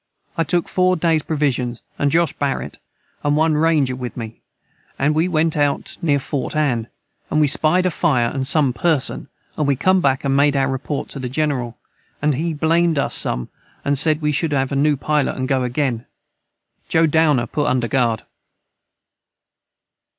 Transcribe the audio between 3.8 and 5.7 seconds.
with me & we went